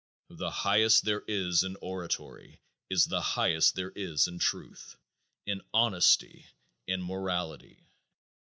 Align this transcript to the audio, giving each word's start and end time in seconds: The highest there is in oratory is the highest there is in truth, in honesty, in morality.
The 0.31 0.49
highest 0.49 1.05
there 1.05 1.21
is 1.27 1.61
in 1.61 1.77
oratory 1.79 2.59
is 2.89 3.05
the 3.05 3.21
highest 3.21 3.75
there 3.75 3.91
is 3.91 4.27
in 4.27 4.39
truth, 4.39 4.97
in 5.45 5.61
honesty, 5.75 6.47
in 6.87 7.03
morality. 7.03 7.85